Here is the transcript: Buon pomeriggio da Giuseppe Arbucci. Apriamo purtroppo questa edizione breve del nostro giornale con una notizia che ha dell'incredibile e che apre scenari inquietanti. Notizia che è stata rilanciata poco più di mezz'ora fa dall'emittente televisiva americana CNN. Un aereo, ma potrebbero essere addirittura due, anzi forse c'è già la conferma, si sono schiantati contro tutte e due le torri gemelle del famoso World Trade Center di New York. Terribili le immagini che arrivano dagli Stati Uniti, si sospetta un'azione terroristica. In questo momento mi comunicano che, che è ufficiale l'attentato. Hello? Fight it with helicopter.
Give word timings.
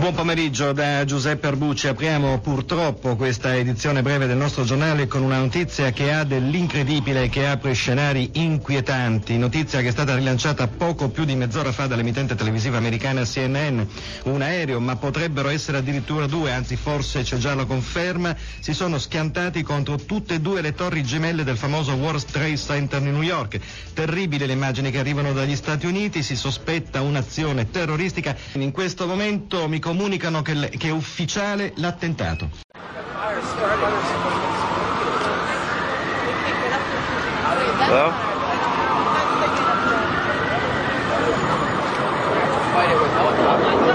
Buon 0.00 0.14
pomeriggio 0.14 0.72
da 0.72 1.04
Giuseppe 1.04 1.48
Arbucci. 1.48 1.86
Apriamo 1.86 2.38
purtroppo 2.38 3.16
questa 3.16 3.54
edizione 3.54 4.00
breve 4.00 4.26
del 4.26 4.38
nostro 4.38 4.64
giornale 4.64 5.06
con 5.06 5.20
una 5.20 5.36
notizia 5.36 5.90
che 5.90 6.10
ha 6.10 6.24
dell'incredibile 6.24 7.24
e 7.24 7.28
che 7.28 7.46
apre 7.46 7.74
scenari 7.74 8.30
inquietanti. 8.32 9.36
Notizia 9.36 9.82
che 9.82 9.88
è 9.88 9.90
stata 9.90 10.16
rilanciata 10.16 10.68
poco 10.68 11.10
più 11.10 11.26
di 11.26 11.34
mezz'ora 11.34 11.70
fa 11.70 11.86
dall'emittente 11.86 12.34
televisiva 12.34 12.78
americana 12.78 13.24
CNN. 13.24 13.82
Un 14.24 14.40
aereo, 14.40 14.80
ma 14.80 14.96
potrebbero 14.96 15.50
essere 15.50 15.76
addirittura 15.76 16.24
due, 16.24 16.50
anzi 16.50 16.76
forse 16.76 17.20
c'è 17.20 17.36
già 17.36 17.54
la 17.54 17.66
conferma, 17.66 18.34
si 18.58 18.72
sono 18.72 18.96
schiantati 18.96 19.62
contro 19.62 19.96
tutte 19.96 20.36
e 20.36 20.40
due 20.40 20.62
le 20.62 20.72
torri 20.72 21.02
gemelle 21.02 21.44
del 21.44 21.58
famoso 21.58 21.92
World 21.92 22.24
Trade 22.24 22.56
Center 22.56 23.02
di 23.02 23.10
New 23.10 23.20
York. 23.20 23.60
Terribili 23.92 24.46
le 24.46 24.54
immagini 24.54 24.90
che 24.90 24.98
arrivano 24.98 25.34
dagli 25.34 25.56
Stati 25.56 25.84
Uniti, 25.84 26.22
si 26.22 26.36
sospetta 26.36 27.02
un'azione 27.02 27.68
terroristica. 27.70 28.34
In 28.52 28.70
questo 28.70 29.06
momento 29.06 29.68
mi 29.68 29.78
comunicano 29.90 30.40
che, 30.42 30.70
che 30.78 30.86
è 30.86 30.92
ufficiale 30.92 31.72
l'attentato. 31.76 32.48
Hello? 37.88 38.12
Fight 42.72 42.90
it 42.92 43.00
with 43.00 43.10
helicopter. 43.10 43.89